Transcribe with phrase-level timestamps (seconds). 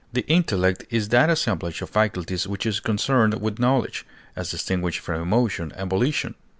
[0.11, 4.03] The intellect is that assemblage of faculties which is concerned with knowledge,
[4.35, 6.33] as distinguished from emotion and volition.